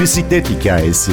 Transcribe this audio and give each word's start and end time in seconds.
Bisiklet 0.00 0.50
Hikayesi 0.50 1.12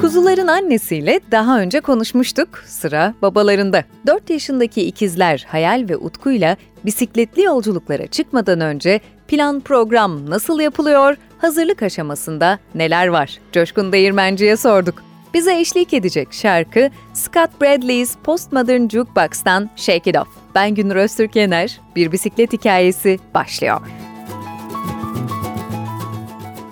Kuzuların 0.00 0.46
annesiyle 0.46 1.20
daha 1.30 1.60
önce 1.60 1.80
konuşmuştuk. 1.80 2.48
Sıra 2.66 3.14
babalarında. 3.22 3.84
4 4.06 4.30
yaşındaki 4.30 4.82
ikizler 4.82 5.46
Hayal 5.48 5.86
ve 5.88 5.96
Utku'yla 5.96 6.56
bisikletli 6.84 7.42
yolculuklara 7.42 8.06
çıkmadan 8.06 8.60
önce 8.60 9.00
plan 9.28 9.60
program 9.60 10.30
nasıl 10.30 10.60
yapılıyor, 10.60 11.16
hazırlık 11.38 11.82
aşamasında 11.82 12.58
neler 12.74 13.06
var? 13.06 13.38
Coşkun 13.52 13.92
Değirmenci'ye 13.92 14.56
sorduk. 14.56 15.02
Bize 15.34 15.60
eşlik 15.60 15.94
edecek 15.94 16.28
şarkı 16.32 16.90
Scott 17.14 17.60
Bradley's 17.60 18.16
Postmodern 18.24 18.88
Jukebox'tan 18.88 19.70
Shake 19.76 20.10
It 20.10 20.16
Off. 20.16 20.37
Ben 20.54 20.74
Günür 20.74 20.96
Öztürk 20.96 21.36
Yener, 21.36 21.80
bir 21.96 22.12
bisiklet 22.12 22.52
hikayesi 22.52 23.18
başlıyor. 23.34 23.80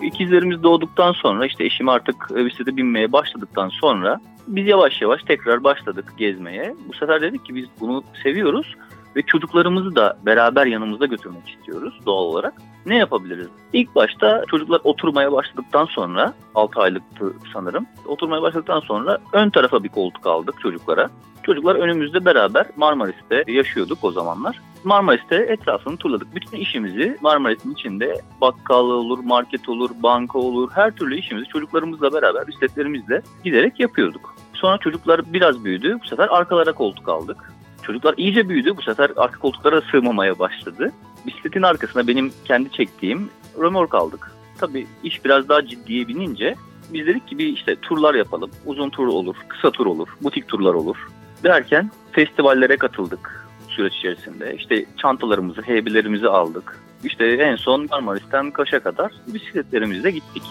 İkizlerimiz 0.02 0.62
doğduktan 0.62 1.12
sonra 1.12 1.46
işte 1.46 1.64
eşim 1.64 1.88
artık 1.88 2.36
bisiklete 2.36 2.76
binmeye 2.76 3.12
başladıktan 3.12 3.68
sonra 3.68 4.20
biz 4.48 4.66
yavaş 4.66 5.02
yavaş 5.02 5.22
tekrar 5.22 5.64
başladık 5.64 6.12
gezmeye. 6.16 6.74
Bu 6.88 6.92
sefer 6.92 7.22
dedik 7.22 7.44
ki 7.44 7.54
biz 7.54 7.64
bunu 7.80 8.04
seviyoruz 8.22 8.74
ve 9.16 9.22
çocuklarımızı 9.22 9.96
da 9.96 10.18
beraber 10.26 10.66
yanımızda 10.66 11.06
götürmek 11.06 11.48
istiyoruz 11.48 12.00
doğal 12.06 12.24
olarak. 12.24 12.54
Ne 12.86 12.96
yapabiliriz? 12.96 13.48
İlk 13.72 13.94
başta 13.94 14.44
çocuklar 14.50 14.80
oturmaya 14.84 15.32
başladıktan 15.32 15.84
sonra 15.84 16.34
6 16.54 16.80
aylıktı 16.80 17.32
sanırım. 17.52 17.86
Oturmaya 18.06 18.42
başladıktan 18.42 18.80
sonra 18.80 19.18
ön 19.32 19.50
tarafa 19.50 19.84
bir 19.84 19.88
koltuk 19.88 20.26
aldık 20.26 20.60
çocuklara. 20.60 21.10
Çocuklar 21.42 21.76
önümüzde 21.76 22.24
beraber 22.24 22.66
Marmaris'te 22.76 23.44
yaşıyorduk 23.46 23.98
o 24.02 24.12
zamanlar. 24.12 24.60
Marmaris'te 24.84 25.36
etrafını 25.36 25.96
turladık. 25.96 26.34
Bütün 26.34 26.58
işimizi 26.58 27.16
Marmaris'in 27.20 27.72
içinde 27.72 28.20
bakkal 28.40 28.84
olur, 28.84 29.18
market 29.24 29.68
olur, 29.68 29.90
banka 30.02 30.38
olur, 30.38 30.70
her 30.74 30.90
türlü 30.90 31.16
işimizi 31.16 31.48
çocuklarımızla 31.48 32.12
beraber, 32.12 32.46
bisikletlerimizle 32.46 33.22
giderek 33.44 33.80
yapıyorduk. 33.80 34.34
Sonra 34.54 34.78
çocuklar 34.78 35.32
biraz 35.32 35.64
büyüdü. 35.64 35.98
Bu 36.04 36.06
sefer 36.06 36.28
arkalara 36.28 36.72
koltuk 36.72 37.08
aldık. 37.08 37.52
Çocuklar 37.82 38.14
iyice 38.16 38.48
büyüdü. 38.48 38.76
Bu 38.76 38.82
sefer 38.82 39.10
arka 39.16 39.38
koltuklara 39.38 39.80
sığmamaya 39.80 40.38
başladı. 40.38 40.92
Bisikletin 41.26 41.62
arkasına 41.62 42.06
benim 42.06 42.32
kendi 42.44 42.72
çektiğim 42.72 43.30
römork 43.60 43.94
aldık. 43.94 44.32
Tabii 44.58 44.86
iş 45.04 45.24
biraz 45.24 45.48
daha 45.48 45.66
ciddiye 45.66 46.08
binince 46.08 46.54
biz 46.92 47.06
dedik 47.06 47.28
ki 47.28 47.38
bir 47.38 47.46
işte 47.46 47.76
turlar 47.76 48.14
yapalım. 48.14 48.50
Uzun 48.66 48.90
tur 48.90 49.06
olur, 49.06 49.36
kısa 49.48 49.70
tur 49.70 49.86
olur, 49.86 50.08
butik 50.22 50.48
turlar 50.48 50.74
olur. 50.74 50.96
Derken 51.44 51.90
festivallere 52.12 52.76
katıldık 52.76 53.46
süreç 53.76 53.94
içerisinde. 53.94 54.54
İşte 54.56 54.84
çantalarımızı, 54.96 55.62
heybelerimizi 55.62 56.28
aldık. 56.28 56.80
İşte 57.04 57.26
en 57.26 57.56
son 57.56 57.86
Marmaris'ten 57.90 58.50
Kaş'a 58.50 58.80
kadar 58.80 59.12
bisikletlerimizle 59.26 60.10
gittik. 60.10 60.42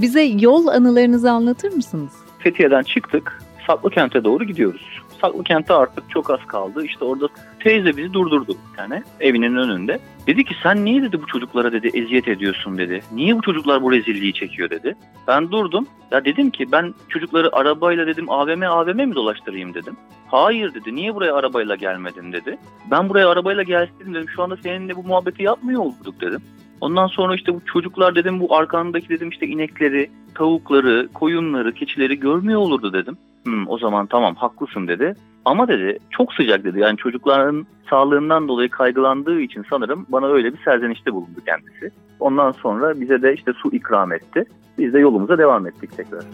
Bize 0.00 0.22
yol 0.22 0.66
anılarınızı 0.66 1.30
anlatır 1.30 1.72
mısınız? 1.72 2.12
Fethiye'den 2.38 2.82
çıktık. 2.82 3.42
Saklıkent'e 3.66 4.24
doğru 4.24 4.44
gidiyoruz. 4.44 5.01
Saklıkent'e 5.22 5.74
artık 5.74 6.10
çok 6.10 6.30
az 6.30 6.40
kaldı. 6.46 6.84
İşte 6.84 7.04
orada 7.04 7.28
teyze 7.60 7.96
bizi 7.96 8.12
durdurdu 8.12 8.56
bir 8.70 8.76
tane 8.76 9.02
evinin 9.20 9.56
önünde. 9.56 9.98
Dedi 10.26 10.44
ki 10.44 10.54
sen 10.62 10.84
niye 10.84 11.02
dedi 11.02 11.22
bu 11.22 11.26
çocuklara 11.26 11.72
dedi 11.72 11.90
eziyet 11.94 12.28
ediyorsun 12.28 12.78
dedi. 12.78 13.02
Niye 13.12 13.36
bu 13.36 13.42
çocuklar 13.42 13.82
bu 13.82 13.92
rezilliği 13.92 14.32
çekiyor 14.32 14.70
dedi. 14.70 14.96
Ben 15.28 15.50
durdum. 15.50 15.86
Ya 16.10 16.24
dedim 16.24 16.50
ki 16.50 16.72
ben 16.72 16.94
çocukları 17.08 17.56
arabayla 17.56 18.06
dedim 18.06 18.30
AVM 18.30 18.62
AVM 18.62 19.08
mi 19.08 19.14
dolaştırayım 19.14 19.74
dedim. 19.74 19.96
Hayır 20.26 20.74
dedi. 20.74 20.94
Niye 20.94 21.14
buraya 21.14 21.34
arabayla 21.34 21.76
gelmedin 21.76 22.32
dedi. 22.32 22.58
Ben 22.90 23.08
buraya 23.08 23.28
arabayla 23.28 23.62
gelseydim 23.62 24.14
dedim. 24.14 24.28
Şu 24.36 24.42
anda 24.42 24.56
seninle 24.56 24.96
bu 24.96 25.02
muhabbeti 25.02 25.42
yapmıyor 25.42 25.80
olduk 25.80 26.20
dedim. 26.20 26.40
Ondan 26.80 27.06
sonra 27.06 27.34
işte 27.34 27.54
bu 27.54 27.60
çocuklar 27.64 28.14
dedim 28.14 28.40
bu 28.40 28.56
arkandaki 28.56 29.08
dedim 29.08 29.28
işte 29.28 29.46
inekleri, 29.46 30.10
tavukları, 30.34 31.08
koyunları, 31.14 31.72
keçileri 31.72 32.20
görmüyor 32.20 32.60
olurdu 32.60 32.92
dedim. 32.92 33.16
Hmm, 33.44 33.68
o 33.68 33.78
zaman 33.78 34.06
tamam 34.06 34.34
haklısın 34.34 34.88
dedi. 34.88 35.14
Ama 35.44 35.68
dedi 35.68 35.98
çok 36.10 36.34
sıcak 36.34 36.64
dedi. 36.64 36.80
Yani 36.80 36.96
çocukların 36.96 37.66
sağlığından 37.90 38.48
dolayı 38.48 38.68
kaygılandığı 38.70 39.40
için 39.40 39.64
sanırım 39.70 40.06
bana 40.08 40.26
öyle 40.26 40.52
bir 40.52 40.58
serzenişte 40.64 41.12
bulundu 41.12 41.40
kendisi. 41.46 41.90
Ondan 42.20 42.52
sonra 42.52 43.00
bize 43.00 43.22
de 43.22 43.34
işte 43.34 43.52
su 43.52 43.68
ikram 43.72 44.12
etti. 44.12 44.44
Biz 44.78 44.92
de 44.92 44.98
yolumuza 44.98 45.38
devam 45.38 45.66
ettik 45.66 45.96
tekrar. 45.96 46.24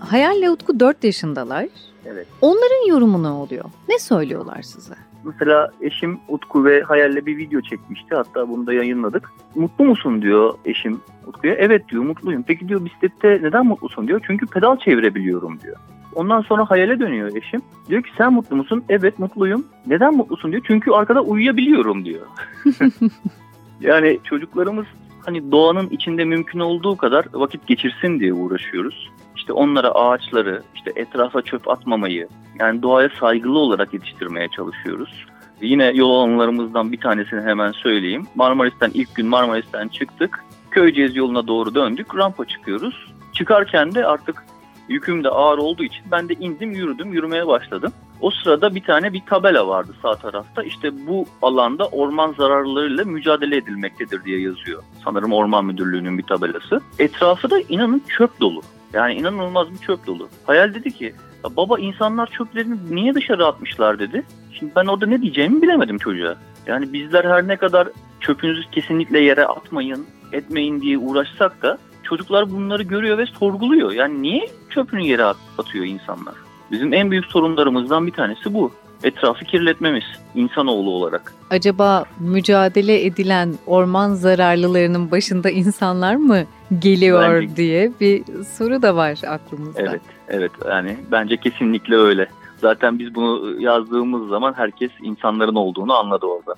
Hayal 0.00 0.36
ile 0.36 0.50
Utku 0.50 0.80
4 0.80 1.04
yaşındalar. 1.04 1.64
Evet. 2.06 2.26
Onların 2.40 2.88
yorumu 2.88 3.22
ne 3.22 3.28
oluyor? 3.28 3.64
Ne 3.88 3.98
söylüyorlar 3.98 4.62
size? 4.62 4.94
Mesela 5.24 5.70
eşim 5.80 6.18
Utku 6.28 6.64
ve 6.64 6.82
Hayal'le 6.82 7.26
bir 7.26 7.36
video 7.36 7.60
çekmişti. 7.60 8.14
Hatta 8.14 8.48
bunu 8.48 8.66
da 8.66 8.72
yayınladık. 8.72 9.30
Mutlu 9.54 9.84
musun 9.84 10.22
diyor 10.22 10.54
eşim 10.64 11.00
Utku'ya. 11.26 11.54
Evet 11.54 11.88
diyor 11.88 12.02
mutluyum. 12.02 12.44
Peki 12.46 12.68
diyor 12.68 12.84
bisiklette 12.84 13.28
neden 13.42 13.66
mutlusun 13.66 14.08
diyor. 14.08 14.20
Çünkü 14.26 14.46
pedal 14.46 14.76
çevirebiliyorum 14.76 15.60
diyor. 15.60 15.76
Ondan 16.14 16.40
sonra 16.40 16.70
hayale 16.70 17.00
dönüyor 17.00 17.36
eşim. 17.36 17.62
Diyor 17.88 18.02
ki 18.02 18.10
sen 18.18 18.32
mutlu 18.32 18.56
musun? 18.56 18.84
Evet 18.88 19.18
mutluyum. 19.18 19.66
Neden 19.86 20.16
mutlusun 20.16 20.52
diyor. 20.52 20.62
Çünkü 20.66 20.90
arkada 20.90 21.20
uyuyabiliyorum 21.20 22.04
diyor. 22.04 22.26
yani 23.80 24.18
çocuklarımız 24.24 24.86
hani 25.26 25.52
doğanın 25.52 25.88
içinde 25.88 26.24
mümkün 26.24 26.60
olduğu 26.60 26.96
kadar 26.96 27.26
vakit 27.32 27.66
geçirsin 27.66 28.20
diye 28.20 28.32
uğraşıyoruz. 28.32 29.10
İşte 29.36 29.52
onlara 29.52 29.90
ağaçları, 29.90 30.62
işte 30.74 30.92
etrafa 30.96 31.42
çöp 31.42 31.68
atmamayı, 31.68 32.28
yani 32.60 32.82
doğaya 32.82 33.08
saygılı 33.20 33.58
olarak 33.58 33.94
yetiştirmeye 33.94 34.48
çalışıyoruz. 34.48 35.26
Yine 35.60 35.92
yol 35.94 36.10
alanlarımızdan 36.10 36.92
bir 36.92 37.00
tanesini 37.00 37.40
hemen 37.40 37.72
söyleyeyim. 37.72 38.26
Marmaris'ten 38.34 38.90
ilk 38.94 39.14
gün 39.14 39.26
Marmaris'ten 39.26 39.88
çıktık. 39.88 40.44
Köyceğiz 40.70 41.16
yoluna 41.16 41.46
doğru 41.46 41.74
döndük. 41.74 42.16
Rampa 42.16 42.44
çıkıyoruz. 42.44 43.12
Çıkarken 43.32 43.94
de 43.94 44.06
artık 44.06 44.44
yüküm 44.88 45.24
de 45.24 45.28
ağır 45.28 45.58
olduğu 45.58 45.84
için 45.84 46.04
ben 46.10 46.28
de 46.28 46.34
indim 46.34 46.72
yürüdüm 46.72 47.12
yürümeye 47.12 47.46
başladım. 47.46 47.92
O 48.20 48.30
sırada 48.30 48.74
bir 48.74 48.82
tane 48.84 49.12
bir 49.12 49.22
tabela 49.26 49.68
vardı 49.68 49.94
sağ 50.02 50.14
tarafta. 50.14 50.62
İşte 50.62 51.06
bu 51.06 51.26
alanda 51.42 51.86
orman 51.86 52.34
zararlarıyla 52.38 53.04
mücadele 53.04 53.56
edilmektedir 53.56 54.24
diye 54.24 54.40
yazıyor. 54.40 54.82
Sanırım 55.04 55.32
Orman 55.32 55.64
Müdürlüğü'nün 55.64 56.18
bir 56.18 56.22
tabelası. 56.22 56.80
Etrafı 56.98 57.50
da 57.50 57.60
inanın 57.60 58.02
çöp 58.08 58.40
dolu. 58.40 58.62
Yani 58.92 59.14
inanılmaz 59.14 59.70
bir 59.72 59.78
çöp 59.78 60.06
dolu. 60.06 60.28
Hayal 60.46 60.74
dedi 60.74 60.90
ki 60.90 61.14
baba 61.56 61.78
insanlar 61.78 62.26
çöplerini 62.26 62.76
niye 62.90 63.14
dışarı 63.14 63.46
atmışlar 63.46 63.98
dedi. 63.98 64.24
Şimdi 64.58 64.72
ben 64.76 64.86
orada 64.86 65.06
ne 65.06 65.22
diyeceğimi 65.22 65.62
bilemedim 65.62 65.98
çocuğa. 65.98 66.36
Yani 66.66 66.92
bizler 66.92 67.24
her 67.24 67.48
ne 67.48 67.56
kadar 67.56 67.88
çöpünüzü 68.20 68.70
kesinlikle 68.70 69.20
yere 69.20 69.46
atmayın, 69.46 70.06
etmeyin 70.32 70.80
diye 70.80 70.98
uğraşsak 70.98 71.62
da 71.62 71.78
çocuklar 72.02 72.50
bunları 72.50 72.82
görüyor 72.82 73.18
ve 73.18 73.26
sorguluyor. 73.26 73.92
Yani 73.92 74.22
niye 74.22 74.48
çöpünü 74.70 75.06
yere 75.06 75.24
atıyor 75.58 75.84
insanlar? 75.84 76.34
Bizim 76.74 76.92
en 76.92 77.10
büyük 77.10 77.26
sorunlarımızdan 77.26 78.06
bir 78.06 78.12
tanesi 78.12 78.54
bu. 78.54 78.72
Etrafı 79.02 79.44
kirletmemiz 79.44 80.04
insanoğlu 80.34 80.90
olarak. 80.90 81.34
Acaba 81.50 82.04
mücadele 82.20 83.04
edilen 83.04 83.54
orman 83.66 84.14
zararlılarının 84.14 85.10
başında 85.10 85.50
insanlar 85.50 86.14
mı 86.14 86.44
geliyor 86.78 87.42
bence, 87.42 87.56
diye 87.56 87.92
bir 88.00 88.22
soru 88.58 88.82
da 88.82 88.96
var 88.96 89.18
aklımızda. 89.28 89.82
Evet, 89.82 90.00
evet 90.28 90.50
yani 90.68 90.96
bence 91.12 91.36
kesinlikle 91.36 91.96
öyle. 91.96 92.26
Zaten 92.60 92.98
biz 92.98 93.14
bunu 93.14 93.60
yazdığımız 93.60 94.28
zaman 94.28 94.52
herkes 94.56 94.90
insanların 95.02 95.54
olduğunu 95.54 95.94
anladı 95.94 96.26
orada. 96.26 96.54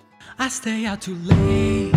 I 0.46 0.50
stay 0.50 0.90
out 0.90 1.00
too 1.00 1.14
late. 1.14 1.95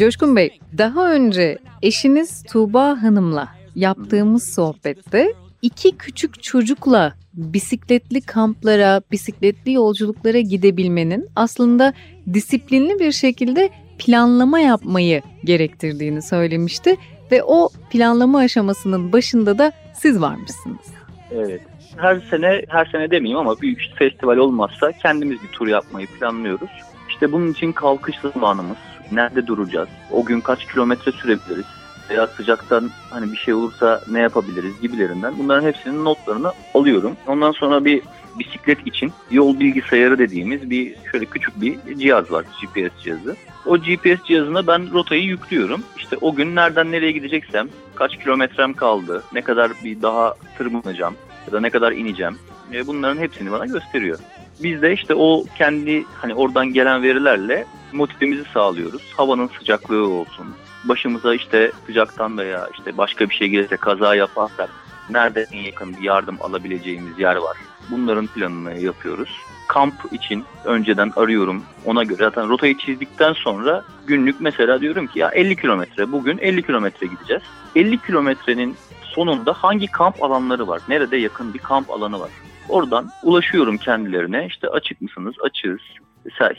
Coşkun 0.00 0.36
Bey, 0.36 0.60
daha 0.78 1.12
önce 1.12 1.58
eşiniz 1.82 2.42
Tuğba 2.42 3.02
Hanım'la 3.02 3.48
yaptığımız 3.74 4.54
sohbette 4.54 5.34
iki 5.62 5.96
küçük 5.96 6.42
çocukla 6.42 7.14
bisikletli 7.34 8.20
kamplara, 8.20 9.02
bisikletli 9.12 9.72
yolculuklara 9.72 10.40
gidebilmenin 10.40 11.28
aslında 11.36 11.92
disiplinli 12.32 12.98
bir 12.98 13.12
şekilde 13.12 13.70
planlama 13.98 14.60
yapmayı 14.60 15.22
gerektirdiğini 15.44 16.22
söylemişti 16.22 16.96
ve 17.32 17.42
o 17.42 17.68
planlama 17.90 18.38
aşamasının 18.38 19.12
başında 19.12 19.58
da 19.58 19.72
siz 19.94 20.20
varmışsınız. 20.20 20.86
Evet. 21.30 21.60
Her 21.96 22.20
sene, 22.20 22.62
her 22.68 22.84
sene 22.84 23.10
demeyeyim 23.10 23.38
ama 23.38 23.60
büyük 23.60 23.80
festival 23.98 24.36
olmazsa 24.36 24.92
kendimiz 24.92 25.42
bir 25.42 25.48
tur 25.48 25.68
yapmayı 25.68 26.06
planlıyoruz. 26.06 26.70
İşte 27.08 27.32
bunun 27.32 27.52
için 27.52 27.72
kalkış 27.72 28.16
zamanımız, 28.34 28.76
nerede 29.12 29.46
duracağız, 29.46 29.88
o 30.10 30.24
gün 30.24 30.40
kaç 30.40 30.66
kilometre 30.72 31.12
sürebiliriz, 31.12 31.66
veya 32.10 32.26
sıcaktan 32.26 32.90
hani 33.10 33.32
bir 33.32 33.36
şey 33.36 33.54
olursa 33.54 34.00
ne 34.10 34.20
yapabiliriz 34.20 34.80
gibilerinden 34.80 35.34
bunların 35.38 35.66
hepsinin 35.66 36.04
notlarını 36.04 36.52
alıyorum. 36.74 37.16
Ondan 37.26 37.52
sonra 37.52 37.84
bir 37.84 38.02
bisiklet 38.38 38.86
için 38.86 39.12
yol 39.30 39.60
bilgisayarı 39.60 40.18
dediğimiz 40.18 40.70
bir 40.70 40.94
şöyle 41.12 41.24
küçük 41.24 41.60
bir 41.60 41.98
cihaz 41.98 42.30
var 42.30 42.44
GPS 42.62 43.02
cihazı. 43.02 43.36
O 43.66 43.78
GPS 43.78 44.24
cihazına 44.24 44.66
ben 44.66 44.92
rotayı 44.92 45.22
yüklüyorum. 45.22 45.82
İşte 45.96 46.16
o 46.20 46.34
gün 46.34 46.56
nereden 46.56 46.92
nereye 46.92 47.12
gideceksem, 47.12 47.68
kaç 47.94 48.18
kilometrem 48.18 48.72
kaldı, 48.72 49.22
ne 49.32 49.42
kadar 49.42 49.72
bir 49.84 50.02
daha 50.02 50.34
tırmanacağım 50.58 51.14
ya 51.46 51.52
da 51.52 51.60
ne 51.60 51.70
kadar 51.70 51.92
ineceğim. 51.92 52.38
E, 52.72 52.86
bunların 52.86 53.22
hepsini 53.22 53.52
bana 53.52 53.66
gösteriyor. 53.66 54.18
Biz 54.62 54.82
de 54.82 54.92
işte 54.92 55.14
o 55.14 55.44
kendi 55.58 56.04
hani 56.14 56.34
oradan 56.34 56.72
gelen 56.72 57.02
verilerle 57.02 57.66
motivemizi 57.92 58.44
sağlıyoruz. 58.54 59.12
Havanın 59.16 59.50
sıcaklığı 59.58 60.08
olsun, 60.08 60.46
başımıza 60.84 61.34
işte 61.34 61.72
sıcaktan 61.86 62.38
veya 62.38 62.68
işte 62.78 62.98
başka 62.98 63.28
bir 63.28 63.34
şey 63.34 63.48
gelirse 63.48 63.76
kaza 63.76 64.14
yaparsak 64.14 64.70
nerede 65.10 65.46
en 65.52 65.62
yakın 65.62 65.96
bir 65.96 66.02
yardım 66.02 66.36
alabileceğimiz 66.40 67.18
yer 67.18 67.36
var. 67.36 67.56
Bunların 67.90 68.26
planını 68.26 68.80
yapıyoruz. 68.80 69.30
Kamp 69.68 69.94
için 70.12 70.44
önceden 70.64 71.12
arıyorum. 71.16 71.62
Ona 71.84 72.04
göre 72.04 72.18
zaten 72.18 72.48
rotayı 72.48 72.78
çizdikten 72.78 73.32
sonra 73.32 73.84
günlük 74.06 74.40
mesela 74.40 74.80
diyorum 74.80 75.06
ki 75.06 75.18
ya 75.18 75.28
50 75.28 75.56
kilometre 75.56 76.12
bugün 76.12 76.38
50 76.38 76.62
kilometre 76.62 77.06
gideceğiz. 77.06 77.42
50 77.76 78.02
kilometrenin 78.02 78.76
sonunda 79.02 79.52
hangi 79.52 79.86
kamp 79.86 80.22
alanları 80.22 80.68
var? 80.68 80.80
Nerede 80.88 81.16
yakın 81.16 81.54
bir 81.54 81.58
kamp 81.58 81.90
alanı 81.90 82.20
var? 82.20 82.30
Oradan 82.68 83.10
ulaşıyorum 83.22 83.78
kendilerine. 83.78 84.46
İşte 84.46 84.68
açık 84.68 85.00
mısınız? 85.00 85.34
Açığız. 85.44 85.80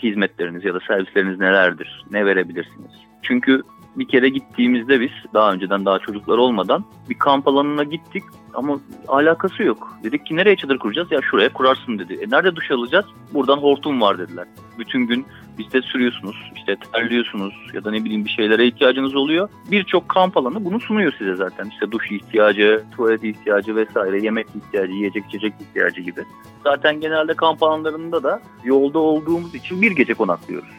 Hizmetleriniz 0.03 0.65
ya 0.65 0.73
da 0.73 0.79
servisleriniz 0.87 1.39
nelerdir? 1.39 2.05
Ne 2.11 2.25
verebilirsiniz? 2.25 2.91
Çünkü 3.21 3.61
bir 3.95 4.07
kere 4.07 4.29
gittiğimizde 4.29 5.01
biz 5.01 5.11
daha 5.33 5.51
önceden 5.51 5.85
daha 5.85 5.99
çocuklar 5.99 6.37
olmadan 6.37 6.85
bir 7.09 7.19
kamp 7.19 7.47
alanına 7.47 7.83
gittik 7.83 8.23
ama 8.53 8.79
alakası 9.07 9.63
yok. 9.63 9.97
Dedik 10.03 10.25
ki 10.25 10.35
nereye 10.35 10.55
çadır 10.55 10.79
kuracağız? 10.79 11.11
Ya 11.11 11.19
şuraya 11.21 11.53
kurarsın 11.53 11.99
dedi. 11.99 12.13
E 12.13 12.29
nerede 12.29 12.55
duş 12.55 12.71
alacağız? 12.71 13.05
Buradan 13.33 13.57
hortum 13.57 14.01
var 14.01 14.17
dediler. 14.19 14.47
Bütün 14.79 15.07
gün 15.07 15.25
bisiklet 15.57 15.85
sürüyorsunuz, 15.85 16.51
işte 16.55 16.75
terliyorsunuz 16.93 17.53
ya 17.73 17.83
da 17.83 17.91
ne 17.91 18.03
bileyim 18.03 18.25
bir 18.25 18.29
şeylere 18.29 18.67
ihtiyacınız 18.67 19.15
oluyor. 19.15 19.49
Birçok 19.71 20.09
kamp 20.09 20.37
alanı 20.37 20.65
bunu 20.65 20.79
sunuyor 20.79 21.13
size 21.17 21.35
zaten. 21.35 21.65
İşte 21.65 21.91
duş 21.91 22.11
ihtiyacı, 22.11 22.83
tuvalet 22.95 23.23
ihtiyacı 23.23 23.75
vesaire, 23.75 24.21
yemek 24.21 24.47
ihtiyacı, 24.55 24.91
yiyecek 24.91 25.25
içecek 25.25 25.53
ihtiyacı 25.61 26.01
gibi. 26.01 26.23
Zaten 26.63 27.01
genelde 27.01 27.33
kamp 27.33 27.63
alanlarında 27.63 28.23
da 28.23 28.41
yolda 28.63 28.99
olduğumuz 28.99 29.55
için 29.55 29.81
bir 29.81 29.91
gece 29.91 30.13
konaklıyoruz. 30.13 30.69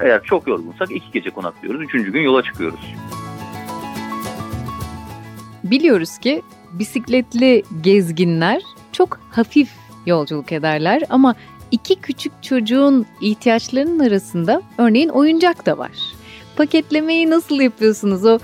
Eğer 0.00 0.22
çok 0.22 0.48
yorgunsak 0.48 0.90
iki 0.90 1.10
gece 1.12 1.30
konaklıyoruz. 1.30 1.82
Üçüncü 1.82 2.12
gün 2.12 2.22
yola 2.22 2.42
çıkıyoruz. 2.42 2.94
Biliyoruz 5.64 6.18
ki 6.18 6.42
bisikletli 6.72 7.62
gezginler 7.80 8.62
çok 8.92 9.20
hafif 9.30 9.70
yolculuk 10.06 10.52
ederler 10.52 11.02
ama 11.08 11.34
iki 11.74 12.00
küçük 12.00 12.32
çocuğun 12.42 13.06
ihtiyaçlarının 13.20 13.98
arasında 13.98 14.62
örneğin 14.78 15.08
oyuncak 15.08 15.66
da 15.66 15.78
var. 15.78 15.90
Paketlemeyi 16.56 17.30
nasıl 17.30 17.60
yapıyorsunuz? 17.60 18.24
O 18.24 18.38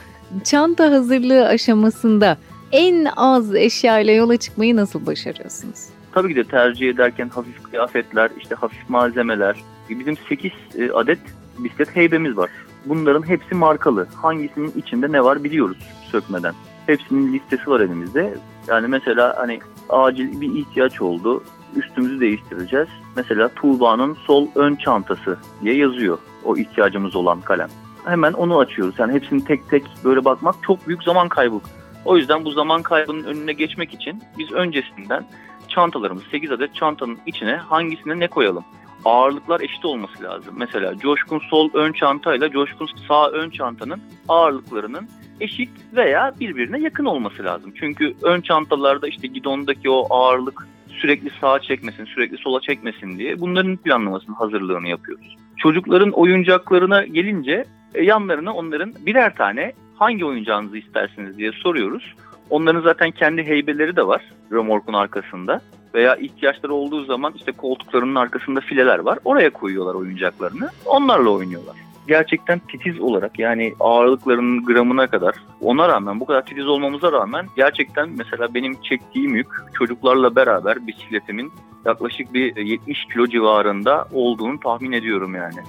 çanta 0.44 0.90
hazırlığı 0.90 1.46
aşamasında 1.46 2.38
en 2.72 3.06
az 3.16 3.54
eşya 3.54 3.98
ile 4.00 4.12
yola 4.12 4.36
çıkmayı 4.36 4.76
nasıl 4.76 5.06
başarıyorsunuz? 5.06 5.88
Tabii 6.12 6.28
ki 6.28 6.36
de 6.36 6.44
tercih 6.44 6.88
ederken 6.88 7.28
hafif 7.28 7.62
kıyafetler, 7.62 8.30
işte 8.38 8.54
hafif 8.54 8.88
malzemeler. 8.88 9.56
Bizim 9.90 10.16
8 10.28 10.52
e, 10.78 10.90
adet 10.90 11.18
bisiklet 11.58 11.96
heybemiz 11.96 12.36
var. 12.36 12.50
Bunların 12.86 13.28
hepsi 13.28 13.54
markalı. 13.54 14.08
Hangisinin 14.14 14.72
içinde 14.76 15.12
ne 15.12 15.24
var 15.24 15.44
biliyoruz 15.44 15.78
sökmeden. 16.10 16.54
Hepsinin 16.86 17.32
listesi 17.32 17.70
var 17.70 17.80
elimizde. 17.80 18.34
Yani 18.68 18.86
mesela 18.86 19.34
hani 19.38 19.60
acil 19.88 20.40
bir 20.40 20.54
ihtiyaç 20.54 21.02
oldu. 21.02 21.44
Üstümüzü 21.76 22.20
değiştireceğiz. 22.20 22.88
Mesela 23.16 23.48
Tuğba'nın 23.48 24.14
sol 24.14 24.46
ön 24.54 24.76
çantası 24.76 25.38
diye 25.62 25.76
yazıyor 25.76 26.18
o 26.44 26.56
ihtiyacımız 26.56 27.16
olan 27.16 27.40
kalem. 27.40 27.68
Hemen 28.04 28.32
onu 28.32 28.58
açıyoruz. 28.58 28.94
Yani 28.98 29.12
hepsini 29.12 29.44
tek 29.44 29.68
tek 29.68 29.84
böyle 30.04 30.24
bakmak 30.24 30.54
çok 30.62 30.88
büyük 30.88 31.02
zaman 31.02 31.28
kaybı. 31.28 31.60
O 32.04 32.16
yüzden 32.16 32.44
bu 32.44 32.50
zaman 32.50 32.82
kaybının 32.82 33.24
önüne 33.24 33.52
geçmek 33.52 33.94
için 33.94 34.22
biz 34.38 34.52
öncesinden 34.52 35.24
çantalarımız 35.68 36.22
8 36.30 36.50
adet 36.50 36.74
çantanın 36.74 37.18
içine 37.26 37.56
hangisine 37.56 38.18
ne 38.18 38.28
koyalım? 38.28 38.64
ağırlıklar 39.04 39.60
eşit 39.60 39.84
olması 39.84 40.22
lazım. 40.22 40.54
Mesela 40.58 40.98
Coşkun 40.98 41.38
sol 41.50 41.70
ön 41.74 41.92
çantayla 41.92 42.50
Coşkun 42.50 42.88
sağ 43.08 43.30
ön 43.30 43.50
çantanın 43.50 44.00
ağırlıklarının 44.28 45.08
eşit 45.40 45.70
veya 45.92 46.32
birbirine 46.40 46.80
yakın 46.80 47.04
olması 47.04 47.44
lazım. 47.44 47.72
Çünkü 47.80 48.14
ön 48.22 48.40
çantalarda 48.40 49.08
işte 49.08 49.26
gidondaki 49.26 49.90
o 49.90 50.06
ağırlık 50.10 50.68
sürekli 51.00 51.30
sağa 51.40 51.58
çekmesin, 51.58 52.04
sürekli 52.04 52.38
sola 52.38 52.60
çekmesin 52.60 53.18
diye 53.18 53.40
bunların 53.40 53.76
planlamasını, 53.76 54.36
hazırlığını 54.36 54.88
yapıyoruz. 54.88 55.36
Çocukların 55.56 56.10
oyuncaklarına 56.10 57.02
gelince 57.02 57.64
e, 57.94 58.04
yanlarına 58.04 58.54
onların 58.54 58.94
birer 59.06 59.36
tane 59.36 59.72
hangi 59.96 60.24
oyuncağınızı 60.24 60.78
istersiniz 60.78 61.38
diye 61.38 61.52
soruyoruz. 61.52 62.14
Onların 62.50 62.80
zaten 62.80 63.10
kendi 63.10 63.42
heybeleri 63.42 63.96
de 63.96 64.06
var 64.06 64.22
remorkun 64.52 64.92
arkasında 64.92 65.60
veya 65.94 66.16
ihtiyaçları 66.16 66.74
olduğu 66.74 67.04
zaman 67.04 67.32
işte 67.36 67.52
koltuklarının 67.52 68.14
arkasında 68.14 68.60
fileler 68.60 68.98
var. 68.98 69.18
Oraya 69.24 69.50
koyuyorlar 69.50 69.94
oyuncaklarını. 69.94 70.70
Onlarla 70.86 71.30
oynuyorlar. 71.30 71.76
Gerçekten 72.08 72.58
titiz 72.58 73.00
olarak 73.00 73.38
yani 73.38 73.74
ağırlıklarının 73.80 74.64
gramına 74.64 75.06
kadar 75.06 75.34
ona 75.60 75.88
rağmen 75.88 76.20
bu 76.20 76.26
kadar 76.26 76.46
titiz 76.46 76.66
olmamıza 76.66 77.12
rağmen 77.12 77.46
gerçekten 77.56 78.10
mesela 78.16 78.54
benim 78.54 78.82
çektiğim 78.82 79.36
yük 79.36 79.48
çocuklarla 79.74 80.36
beraber 80.36 80.86
bisikletimin 80.86 81.52
yaklaşık 81.84 82.34
bir 82.34 82.56
70 82.56 83.04
kilo 83.04 83.26
civarında 83.26 84.08
olduğunu 84.12 84.60
tahmin 84.60 84.92
ediyorum 84.92 85.34
yani. 85.34 85.60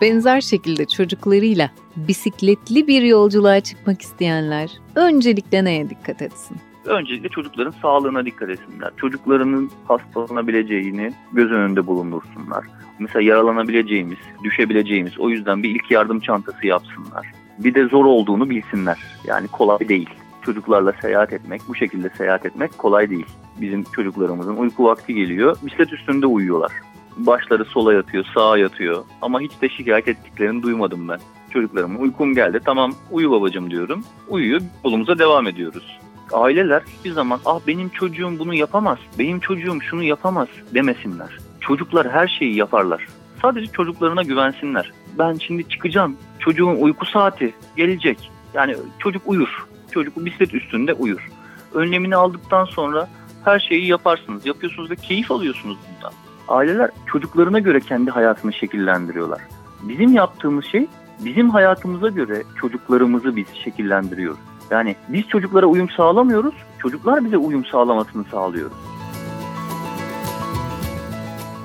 Benzer 0.00 0.40
şekilde 0.40 0.86
çocuklarıyla 0.86 1.70
bisikletli 1.96 2.86
bir 2.86 3.02
yolculuğa 3.02 3.60
çıkmak 3.60 4.02
isteyenler 4.02 4.70
öncelikle 4.94 5.64
neye 5.64 5.90
dikkat 5.90 6.22
etsin? 6.22 6.56
öncelikle 6.84 7.28
çocukların 7.28 7.74
sağlığına 7.82 8.26
dikkat 8.26 8.50
etsinler. 8.50 8.90
Çocuklarının 8.96 9.70
hastalanabileceğini 9.88 11.12
göz 11.32 11.50
önünde 11.50 11.86
bulundursunlar. 11.86 12.64
Mesela 13.02 13.22
yaralanabileceğimiz, 13.22 14.18
düşebileceğimiz 14.44 15.18
o 15.18 15.30
yüzden 15.30 15.62
bir 15.62 15.70
ilk 15.70 15.90
yardım 15.90 16.20
çantası 16.20 16.66
yapsınlar. 16.66 17.26
Bir 17.58 17.74
de 17.74 17.84
zor 17.84 18.04
olduğunu 18.04 18.50
bilsinler. 18.50 18.98
Yani 19.26 19.48
kolay 19.48 19.88
değil. 19.88 20.10
Çocuklarla 20.42 20.92
seyahat 21.02 21.32
etmek, 21.32 21.62
bu 21.68 21.74
şekilde 21.74 22.10
seyahat 22.10 22.46
etmek 22.46 22.78
kolay 22.78 23.10
değil. 23.10 23.26
Bizim 23.60 23.84
çocuklarımızın 23.84 24.56
uyku 24.56 24.84
vakti 24.84 25.14
geliyor, 25.14 25.56
bisiklet 25.62 25.92
üstünde 25.92 26.26
uyuyorlar. 26.26 26.72
Başları 27.16 27.64
sola 27.64 27.94
yatıyor, 27.94 28.24
sağa 28.34 28.58
yatıyor 28.58 29.04
ama 29.22 29.40
hiç 29.40 29.52
de 29.62 29.68
şikayet 29.68 30.08
ettiklerini 30.08 30.62
duymadım 30.62 31.08
ben. 31.08 31.18
Çocuklarıma 31.50 31.98
uykum 31.98 32.34
geldi, 32.34 32.60
tamam 32.64 32.92
uyu 33.10 33.30
babacım 33.30 33.70
diyorum. 33.70 34.04
Uyuyor, 34.28 34.60
yolumuza 34.84 35.18
devam 35.18 35.46
ediyoruz 35.46 35.98
aileler 36.32 36.82
hiçbir 36.98 37.12
zaman 37.12 37.40
ah 37.44 37.60
benim 37.66 37.88
çocuğum 37.88 38.38
bunu 38.38 38.54
yapamaz, 38.54 38.98
benim 39.18 39.40
çocuğum 39.40 39.80
şunu 39.80 40.02
yapamaz 40.02 40.48
demesinler. 40.74 41.38
Çocuklar 41.66 42.10
her 42.10 42.28
şeyi 42.28 42.56
yaparlar. 42.56 43.06
Sadece 43.42 43.72
çocuklarına 43.72 44.22
güvensinler. 44.22 44.92
Ben 45.18 45.34
şimdi 45.34 45.68
çıkacağım. 45.68 46.16
Çocuğun 46.38 46.76
uyku 46.76 47.06
saati 47.06 47.54
gelecek. 47.76 48.30
Yani 48.54 48.76
çocuk 48.98 49.22
uyur. 49.26 49.66
Çocuk 49.90 50.24
bisiklet 50.24 50.54
üstünde 50.54 50.92
uyur. 50.92 51.28
Önlemini 51.74 52.16
aldıktan 52.16 52.64
sonra 52.64 53.08
her 53.44 53.60
şeyi 53.60 53.86
yaparsınız. 53.86 54.46
Yapıyorsunuz 54.46 54.90
ve 54.90 54.96
keyif 54.96 55.30
alıyorsunuz 55.30 55.76
bundan. 55.88 56.12
Aileler 56.48 56.90
çocuklarına 57.06 57.58
göre 57.58 57.80
kendi 57.80 58.10
hayatını 58.10 58.52
şekillendiriyorlar. 58.52 59.40
Bizim 59.82 60.12
yaptığımız 60.12 60.64
şey 60.64 60.86
bizim 61.24 61.50
hayatımıza 61.50 62.08
göre 62.08 62.42
çocuklarımızı 62.60 63.36
biz 63.36 63.46
şekillendiriyoruz. 63.64 64.38
Yani 64.70 64.96
biz 65.08 65.28
çocuklara 65.28 65.66
uyum 65.66 65.90
sağlamıyoruz, 65.90 66.54
çocuklar 66.78 67.24
bize 67.24 67.36
uyum 67.36 67.64
sağlamasını 67.64 68.24
sağlıyoruz. 68.24 68.76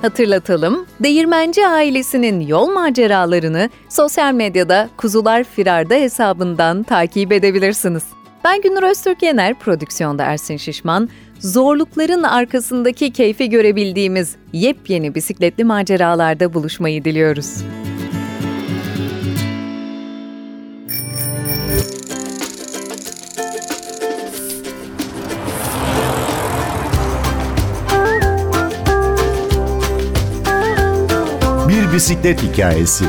Hatırlatalım, 0.02 0.86
Değirmenci 1.00 1.66
ailesinin 1.66 2.40
yol 2.40 2.70
maceralarını 2.70 3.70
sosyal 3.88 4.34
medyada 4.34 4.90
Kuzular 4.96 5.44
Firarda 5.44 5.94
hesabından 5.94 6.82
takip 6.82 7.32
edebilirsiniz. 7.32 8.02
Ben 8.44 8.62
Günür 8.62 8.82
Öztürk 8.82 9.22
Yener, 9.22 9.58
prodüksiyonda 9.58 10.24
Ersin 10.24 10.56
Şişman. 10.56 11.08
Zorlukların 11.38 12.22
arkasındaki 12.22 13.12
keyfi 13.12 13.50
görebildiğimiz 13.50 14.36
yepyeni 14.52 15.14
bisikletli 15.14 15.64
maceralarda 15.64 16.54
buluşmayı 16.54 17.04
diliyoruz. 17.04 17.64
Bir 31.98 32.02
bisiklet 32.02 32.42
hikayesi. 32.42 33.04